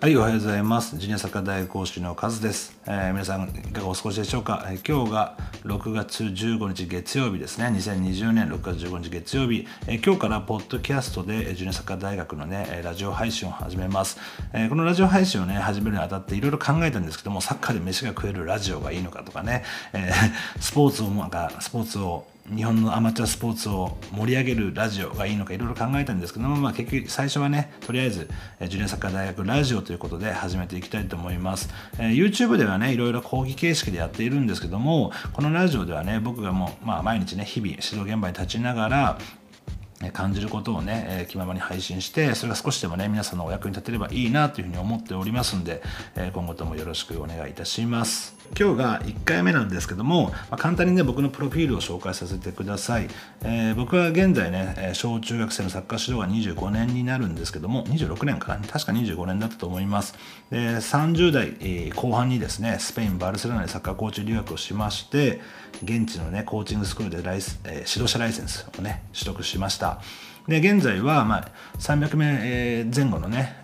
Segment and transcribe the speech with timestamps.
[0.00, 0.96] はい、おはようございます。
[0.96, 7.66] ジュニアサッカー大学講師のカズです、えー、皆さん、いかがお過ごしでしょうか、えー、今日が6月15日月曜日ですね。
[7.66, 9.66] 2020年6月15日月曜日。
[9.88, 14.18] えー、今日からポッドキャストでジュニアサッカー大学のね、ラジオ配信を始めます。
[14.52, 20.12] えこのラジオ配信をね、始めるにあたっていろいろ考えたんですけども、サッカーで飯が食えるラジオがいいのかとかね、え
[20.60, 22.24] スポーツを、なんか、スポーツを
[22.54, 28.28] 日本のアマチュアスポーツを盛り上げるラジオがいいのかいろいろ考えたんですけども、まあ、結局最初はねとりあえず
[28.68, 39.18] ジュニアサッカー大学ラジオということで始めていきたいと思います、えー、YouTube ではねいろいろ講義形式でやっているんですけどもこのラジオではね僕がもう、まあ、毎日ね日々指導現場に立ちながら
[40.12, 45.82] 感じることをね、えー、気ままに配信して、それが少しでもね、皆さんのお役に立てればいいなというふうに思っておりますんで、
[46.14, 48.37] えー、今後ともよろしくお願いいたします。
[48.58, 53.08] 今日が1回目なんですけども、ま、簡単にね、僕のプロフィールを紹介させてください。
[53.42, 60.14] えー、僕は現在ね、小中学生のサッカー指導が25年になるんですけども、26年かな、確か25年だったと思います。
[60.50, 65.40] で、30代後半にですね、スペイン・バルセロナでサッカーコーチ留学をしまして、
[65.82, 70.00] 現地のね、コーチングスクールでライス、え、指導者ライセンスをね、取得しました。
[70.48, 73.60] で現在は、まあ、300名前後のね、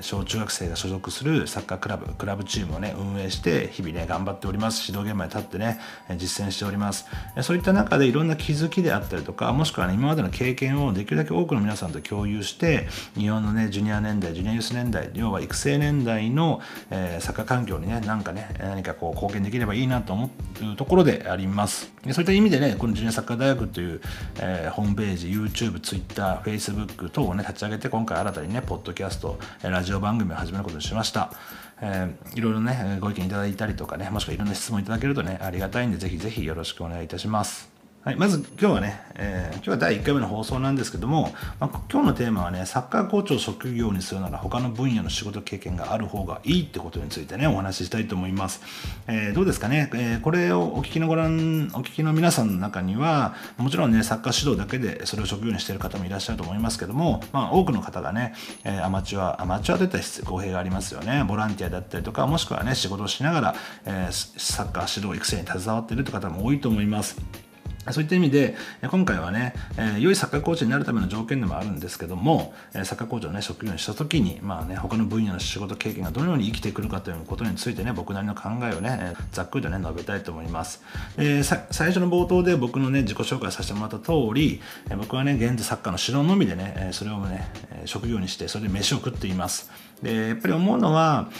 [0.00, 4.90] 小中学生が所属するサッカークラブクラブチームをね運営して日々ね頑張っております。
[4.90, 5.80] 指導現場に立ってね
[6.16, 7.06] 実践しております。
[7.42, 20.30] そういった中でいろんな気づきであったりとかもしくは、ね、今までの経験をできるだけ多くの皆さんと共有して日本のねジュニア年代ジュニアユース年代要は育成年代の、えー、サッカー環境にねなんかね何かこう貢献できればいいなと思
[20.72, 21.92] うところであります。
[22.10, 24.00] そういった意味でねこのジュニアサッカー大学という、
[24.40, 31.32] えー、ホームページ YouTube、Twitter Twitter、Facebook 等をね、立ち上げて、今回新たにね、ポッドキャスト、ラジオ番組を始めることにしました。
[31.80, 37.71] えー、いろいろね、ご意見いただいたりとかね、もしくはいろんな質問いただけるとね、ありがたいんで、ぜひぜひよろしくお願いいたします。
[38.04, 48.60] はい、まず今日はね、えー、今日は第1回目の放送なんですけども、まあ、今日のテーマはね、サッカーコーチを職業にするなら他の分野の仕事経験がある方がいいってことについてね、お話ししたいと思います。
[49.06, 63.54] えー、どうですかね、えー、これをお聞きのご覧、お聞きの皆さんの中には、もちろんね、サッカー指導だけでそれを職業にしている方もいらっしゃると思いますけども、まあ、多くの方がね、えアマチュア、アマチュアといった公平がありますよね、ボランティアだったりとか、もしくはね、仕事をしながら、
[63.86, 67.51] えサッカー指導育成に携わっているという方も多いと思います。
[67.90, 68.54] そういった意味で、
[68.88, 80.82] 今回はね、え良いサッカーコーチになるための条件でもあるんですけども、えサッカーコーチをね、職業にしたときに、まあね、他の分野の仕事経験がどのように生きてくるかということについてね、僕なりの考えをね、ざっくりとね、述べたいと思います。
[81.16, 87.48] え最初の冒頭で僕のね、自己紹介させてもらった通り、え僕はね、現在サッカーの指導のみでね、それをね、
[87.86, 89.70] 職業にして、それで飯を食っています。
[90.02, 91.30] で、やっぱり思うのは、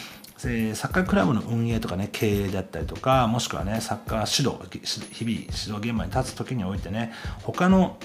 [0.47, 4.67] えサッカークラブの運営とかね経営だったりとかもしくはねサッカー指導
[5.11, 7.97] 日々指導現場に立つ時においてね他の、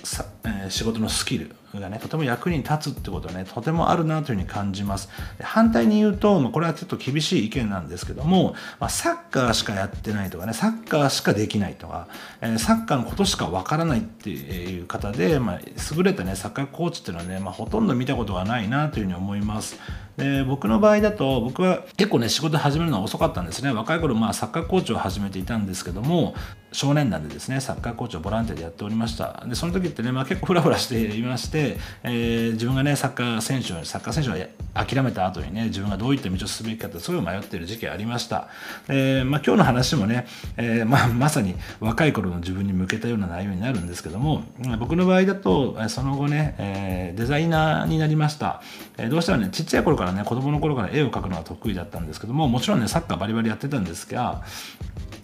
[0.44, 5.08] え、仕事のスキルがねとても役に立つってことはねとてもあるなというふうに感じます。
[5.40, 12.08] 反対に言うと、まあ、これはちょっと厳しい意見なんですけども、まあ、サッカーしかやってないとかねサッカーしかできないとか、
[12.40, 15.60] えー、サッカーのことしかわからないっていう方で、まあ、
[15.94, 19.78] 優れたねサッカーコーチっていうのはね、まあ、ほとんど見たことがないなというふうに思います。
[20.16, 23.70] で僕の場合だと僕は結構ね仕事始めるのは遅かったんですね。
[23.70, 26.34] 若い頃まあサッカーコーチを始めていたんですけども
[26.72, 29.44] 少年団でですねサッカーコーチをボランティアでやっておりました。
[29.46, 31.57] でその時ってね、まあ、結構フラフラしていまして、
[32.02, 34.34] えー、自分がねサッカー選手サッカー選手を
[34.74, 38.48] 諦めた後にね自分がどういった道を進むべきかってすごい迷ってる時期ありました、
[38.88, 40.26] えーまあ、今日の話もね、
[40.56, 44.44] えーまあ、まさに若い頃の自分に向けたような内容になるんですけども
[44.78, 48.62] 僕の場合だとその後ね、え、デザイナーになりました、
[48.98, 54.42] えー、どうしてもねちっちゃい頃からね子供の頃から絵を描くのは得意だったんですけどももちろんねサッカーバリバリやってたんですが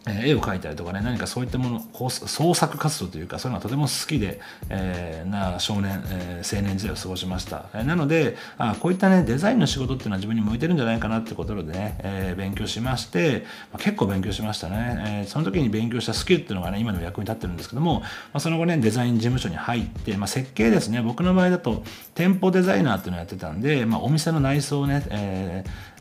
[0.07, 21.00] え絵を描いたりとかね何かそういったもの創作活動というかそういうのがとても好きで、えー、な少年、えー、青年時代を過ごしました、えー、なのであこういったねデザインの仕事っていうのは自分に向いてるんじゃないかなってことでね、えー、勉強しまして、まあ、結構勉強しましたね、えー、その時に勉強したスキルっていうのがね今でも役に立ってるんですけども、まあ、その後ねデザイン事務所に入って、まあ、設計ですね。
[21.00, 21.82] 僕の場合だと
[22.15, 25.94] 店舗デザイナーっていうのをやってたんで、でまあ、お店の内装をね、えー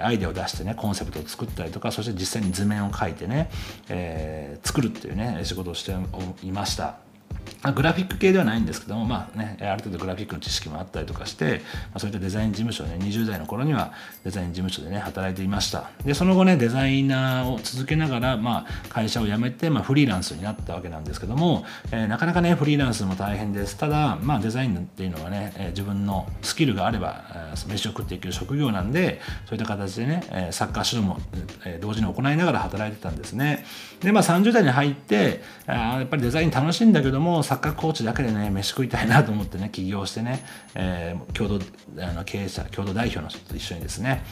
[0.00, 3.48] アイデアを出してねコンセプトを作ったりとかそして実際に図面を描いてね、
[3.88, 5.92] えー、作るっていうね仕事をして
[6.42, 6.98] いました。
[7.74, 11.60] グラフィック系ではないんですけども、まあね、ある程度グラフィックの知識もあったりとかして、
[11.90, 13.92] まあ、そういったデザイン事務所で、ね、20代の頃には
[14.24, 15.90] デザイン事務所でね、働いていました。
[16.04, 23.76] で、その後ね、デザイナーを続けながら、まあ、会社を辞めて、まあ、フリーランスになったわけなんですけども、えー、なかなかね、フリーランスも大変です。
[23.76, 31.20] ただ、まあ、デザインっていうのはね、えー、自分のスキルがあれば、えー、飯を食っていける職業なんで、そういった形でね、えー、サッカー指導も、
[31.66, 33.66] えー、同時に行いながら働いてたんですね。
[34.00, 40.44] で、まあ、30代に入って、あやっぱりデザイン楽しいんだけども、サッカーコーチだけでね飯食いたいなと思ってね 起業してね、
[40.76, 41.64] えー、共同
[42.00, 44.22] あの経営者共同代表の人と一緒にですね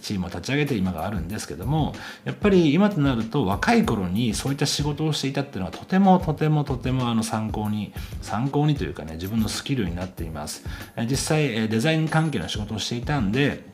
[0.00, 1.92] チームを立ち上げて今があるんですけども
[2.22, 7.92] やっぱり今となると若い頃にそういった仕事をしていたっていうのはとてもとてもとてもあの参考に
[8.22, 10.64] 参考にというかね自分のスキルになっています。
[11.10, 13.64] 実際デザイン関係の仕事をしていたんで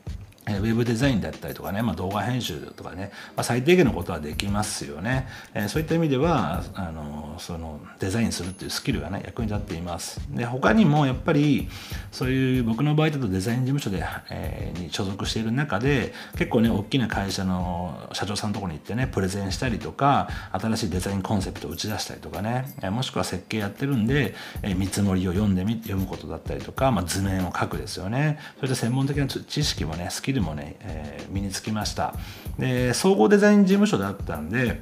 [0.47, 5.27] ウェブデザインだったりとかね、まあ、動画編集とかね、まあ、最低限のことはできますよね。
[5.55, 10.21] えー、そういった意味ではあのそのデザインするっていうスキルがね役に立っています。
[10.31, 11.69] で他にもやっぱり
[12.13, 28.39] そういう僕の場合だとデザイン事務所で、えー、に所属している中で結構ね大きな会社の社長さんのところに行ってねプレゼンしたりとか新しいデザインコンセプトを打ち出したりとかね、えー、もしくは設計やってるんで、え、見積もりを読んでみ読むことだったりとか、まあ、図面を書くですよね。
[28.61, 32.15] そういった専門的な知識もねスキルルもね、えー、身につきました。
[32.59, 34.81] で総合デザイン事務所だったんで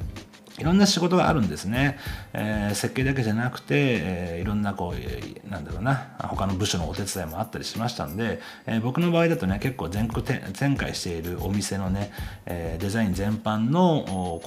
[0.59, 1.99] いろんな仕事があるんですね、
[2.33, 12.13] えー、設計だけじゃなくて、えー、いろんなこうなんだろうな他の部署のお手伝いもあったりしましたんで、えー、僕の場合だとね結構全国展開しているお店のね、
[12.47, 14.43] えデザイン全般の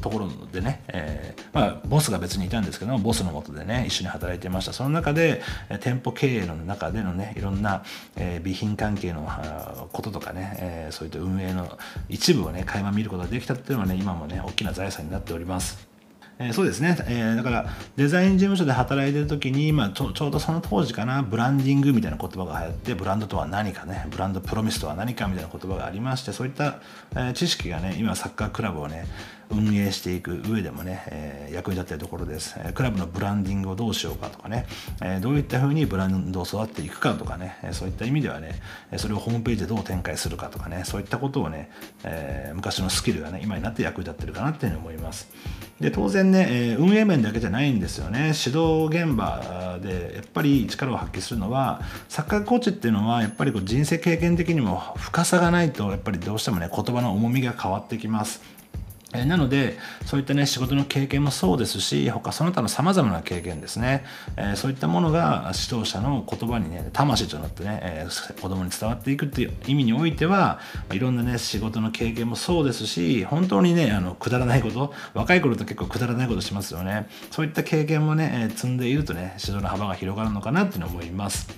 [0.00, 4.72] ところでね、えまあ、ボスが別にいたんですけどもボスのもとでね一緒に働いてました。
[4.72, 5.42] その中で、
[5.80, 7.84] 店舗経営の中でのねいろんな、
[8.16, 9.28] え備品関係の
[9.92, 11.78] こととかね、えそういった運営の
[12.08, 15.89] 一部をね垣間見ることができたっていうのはね今もね大きな財産になっております。
[16.40, 17.66] えー、そうですね、えー、だから
[17.96, 26.80] デザイン事務所で働いてる時に、まあ、ちょちょうどその当時かなブランディングみたいな言葉が流行ってブランドとは何かねブランドプロミスとは何かみたいな言葉がありましてそういった、
[27.12, 29.04] えー、知識がね今サッカークラブをね
[29.50, 34.64] 運営していく上でもね、えー、役に立っているところです、えクラブのブランディングをどうしようかとかね、
[35.02, 38.62] えー、どういったふうにブランドを育っていくかとかね、えそういった意味ではね
[38.96, 41.68] それをホームページでどう展開するかとかねそういったことをね、
[42.04, 45.28] え昔のスキルがね今になって役に立ってるかなっていうふうに思います。
[45.80, 48.34] で当然ね、え運営面だけじゃないんですよね。
[48.36, 58.59] 指導現場でやっぱり力を発揮するのはサッカーコーチっていうのはやっぱりこう人生経験的にも深さがないとやっぱりどうしてもね言葉の重みが変わってきます。
[59.12, 59.76] えなので
[60.06, 64.04] そういったね仕事の経験もそうですし他その他のさまざまな経験ですね、
[64.36, 70.60] えー、そういったものが指導者の言葉にね魂となってね、えー、子供に伝わっていくっていう意味においては
[70.92, 81.48] いろんなね仕事の経験もそうですし本当にねあのくだらないこと若い頃と結構くだらないことしますよねそういった経験もね、え、積んでいるとね指導の幅が広がるのかなっていうのを思います。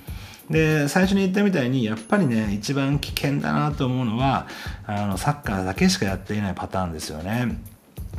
[0.52, 4.46] で最初に言ったみたいにやっぱりね一番危険だなと思うのは
[4.86, 7.58] あのサッカーだけしかやっていないパターンですよね。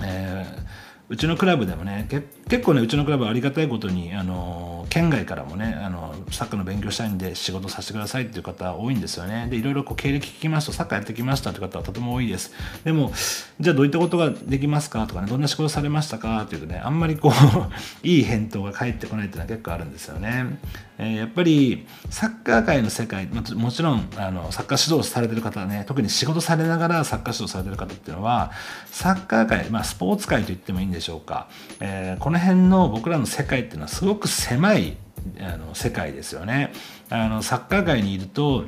[0.01, 9.47] えーうちのクラブでもね結構ねうちのクラブはありがたいことにあの県外からもねあのサッカーの勉強したいんで仕事させてくださいっていう方多いんですよね。
[9.47, 12.53] でいろいろこう経歴聞きますとサッカーやってきましたって方はとても多いです。
[12.83, 13.11] でも
[13.59, 17.33] じゃあどういったことができますかとかねどんな仕事されましたかっていうとねあんまりこう
[18.07, 20.57] いい返答が返ってこないっていうのは結構あるんですよね、
[21.03, 28.51] えー、やっぱりサッカー界の世界もちろんあのサッカー指導されてる方はね特に仕事されながらサッカー指導されてる方っていうのは
[28.85, 31.49] サッカー界、まあ、スポーツ界と言ってもいいんでしょうか、
[31.81, 34.95] えー、この辺の僕らの世界っていうのはすごく狭い
[35.39, 36.73] あの世界ですよね。
[37.09, 38.65] あのサッカー界にいると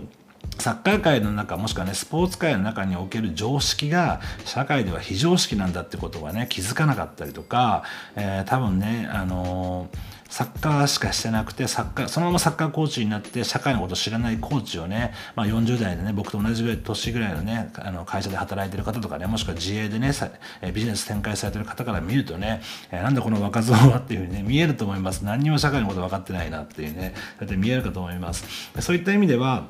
[0.60, 7.84] サッカー界の中もしくはねスポーツ界の中における常識が社会では非常識なんだってことがね気づかなかったりとか、
[8.16, 20.12] えー、多分ねあのーサッカーしかしてなくてサッカーそのままサッカーコーチになって社会のこと知らないコーチをね、まあ、40代でね僕と同じぐらい年ぐらいのねあの会社で働いてる方とかねもしくは自営でね
[20.74, 22.62] ビジネス展開されてる方から見るとね、
[22.92, 25.24] えー、なんだこの若造はっていうふうにね見えると思います。
[25.24, 28.46] 何にも社会のこと分かってないなっていうねだって見えるかと思います。
[28.82, 29.66] そういった意味では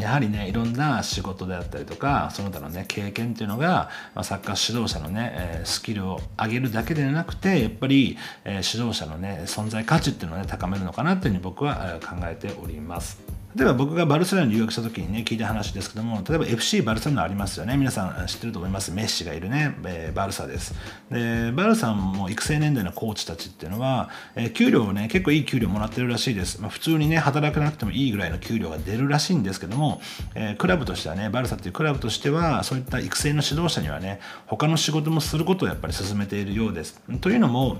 [0.00, 13.33] やはりねいろんな仕事であったりとかその他のね経験っていうのが、まあ、サッカー指導者のね、えー、スキルを上げるだけでなくてやっぱり、えー、指導者のね存在価値っていうのをね高めるのかなっていうふうに僕は考えております。
[13.56, 17.76] 例えば僕がバルセロナに留学した時にね聞いた話ですけども例えば FC バルセロナありますよね。
[17.76, 18.90] 皆さん知ってると思います？
[18.90, 20.74] メッシがいるね、えー、バルサです。
[21.10, 30.00] でバルサも育成年代のコーチたちっていうのは、えー、給料をね結構いい給料もらってるらしいです、まあ、普通にね働かなくてもいいぐらいの給料が出るらしいんですけども、
[30.34, 37.00] えー、クラブとしてはねバルサっていうクラブとしてはそういった育成の指導者にはね他の仕事もすることをやっぱり進めているようです。
[37.20, 37.78] というのも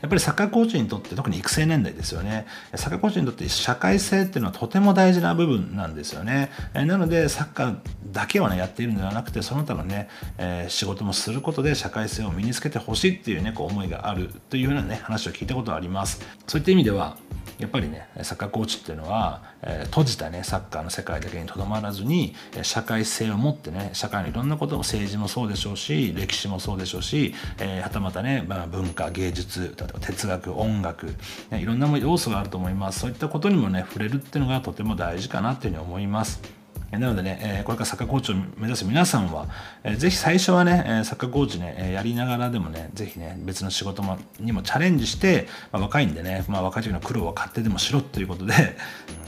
[0.00, 2.46] やっぱりサッカーコーチにとって特に育成年代ですよね。
[2.74, 6.50] サッカーコーチにとって社会性っていうのはとても大事な部分なんですよね。
[6.74, 7.76] なのでサッカー
[8.12, 16.20] だけはねやっているのではなくてその他のね、えー、仕事もすることで社会性を身につけてほしいっていうねこう思いがあるというようなね話を聞いたことがあります。
[16.46, 17.16] そういった意味では
[17.58, 31.06] やっぱりねサッカーコーチっていうのは、えー、閉じたねサッカーの世界だけにとどまらずに社会性を持ってね社会のいろんなことも政治もそうでしょうし歴史もそうでしょうし、えー、はたまたね、まあ、文化芸術例えば哲学音楽、
[31.50, 36.65] ね、いろんな要素があると思いますそういったことにもね触れるっていうのがとても大事かなっていうふうに思います。
[36.92, 39.48] なのでね、これからサッカーコーチを目指す皆さんは、
[39.96, 48.54] ぜひ最初はね、サッカーコーチね、やりながらでもね、ぜひね、別の仕事もにもチャレンジして、まあ、若いんでね、まあ、若い時の苦労は勝手でもしろということで、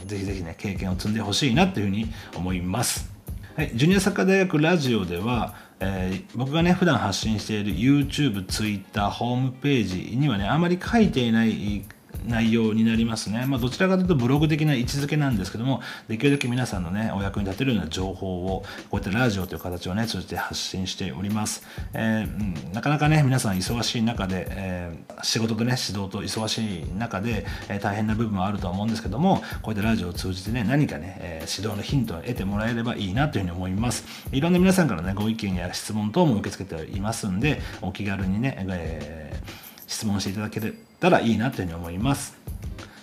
[0.07, 3.11] ぜひぜひね、経験を積んでほしいなというふうに思います。
[3.57, 11.85] はい、ジュニアサッカー大学ラジオでは、えー、僕がね普段発信している YouTube、Twitter、ホームページにはねあまり書いていない
[12.27, 13.47] 内容になりますね。
[13.47, 21.63] まあ、どちらかというとブログ的な位置づけなんですけども、できるだけ皆さんのね、お役に立てるような情報を、こうやってラジオという形をね、通じて発信しております。
[21.95, 34.05] えー、なかなかね、皆さん忙しい中で、えー、仕事とね、指導と忙しい中で、えー、大変な部分もあるとは思うんですけども、こうやってラジオを通じてね、何かね、え指導のヒントを得てもらえればいいなというふうに思います。
[34.33, 39.41] いろんな皆さんからね、ご意見や質問等も受け付けていますんで、お気軽にね、え
[39.87, 42.37] 質問していただけるたらいいなというふうに思います。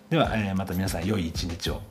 [0.09, 1.81] では、えー、また皆さん良い一日を。